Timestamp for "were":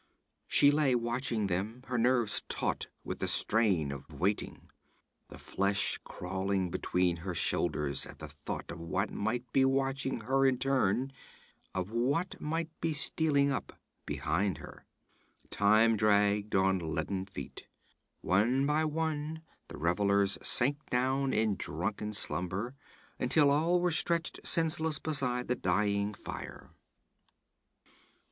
23.79-23.91